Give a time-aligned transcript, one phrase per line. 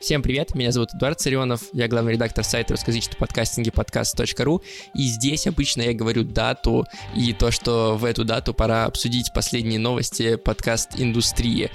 [0.00, 4.62] Всем привет, меня зовут Эдуард Царионов, я главный редактор сайта русскоязычного подкастинга подкаст.ру,
[4.94, 9.78] и здесь обычно я говорю дату и то, что в эту дату пора обсудить последние
[9.78, 11.70] новости подкаст-индустрии.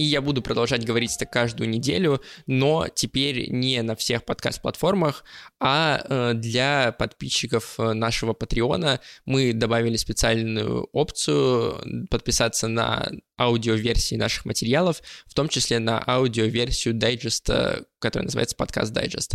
[0.00, 5.24] И я буду продолжать говорить это каждую неделю, но теперь не на всех подкаст-платформах,
[5.60, 14.46] а э, для подписчиков э, нашего Патреона мы добавили специальную опцию подписаться на аудиоверсии наших
[14.46, 19.34] материалов, в том числе на аудиоверсию дайджеста, который называется подкаст дайджест.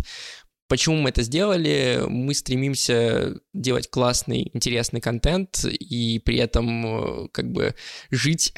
[0.68, 2.02] Почему мы это сделали?
[2.08, 7.76] Мы стремимся делать классный, интересный контент и при этом э, как бы
[8.10, 8.52] жить,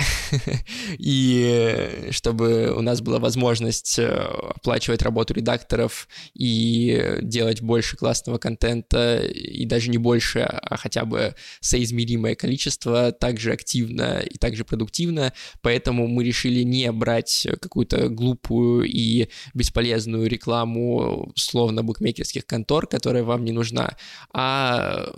[0.99, 9.19] и чтобы у нас была возможность э, оплачивать работу редакторов и делать больше классного контента,
[9.19, 16.07] и даже не больше, а хотя бы соизмеримое количество, также активно и также продуктивно, поэтому
[16.07, 23.45] мы решили не брать какую-то глупую и бесполезную рекламу, словно бы букмекерских контор, которая вам
[23.45, 23.97] не нужна,
[24.33, 25.11] а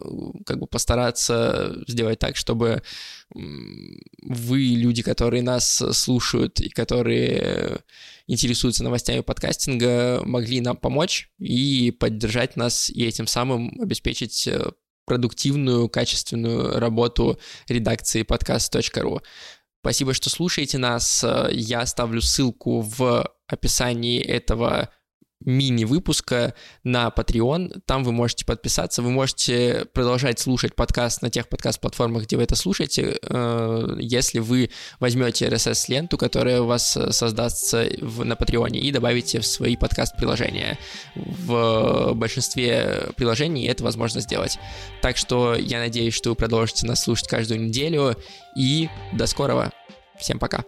[0.46, 2.82] как бы постараться сделать так, чтобы
[3.30, 7.80] вы, люди, которые нас слушают и которые
[8.26, 14.70] интересуются новостями подкастинга, могли нам помочь и поддержать нас, и этим самым обеспечить э,
[15.04, 19.20] продуктивную, качественную работу редакции подкаст.ру.
[19.80, 21.24] Спасибо, что слушаете нас.
[21.50, 24.90] Я оставлю ссылку в описании этого
[25.44, 27.80] мини-выпуска на Patreon.
[27.86, 32.56] Там вы можете подписаться, вы можете продолжать слушать подкаст на тех подкаст-платформах, где вы это
[32.56, 39.40] слушаете, э, если вы возьмете RSS-ленту, которая у вас создастся в, на Patreon, и добавите
[39.40, 40.78] в свои подкаст-приложения.
[41.14, 44.58] В большинстве приложений это возможно сделать.
[45.02, 48.16] Так что я надеюсь, что вы продолжите нас слушать каждую неделю,
[48.56, 49.72] и до скорого.
[50.18, 50.64] Всем пока.